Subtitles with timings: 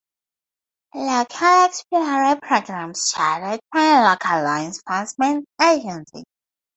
[0.95, 6.23] Local Explorer programs chartered by a local law enforcement agency.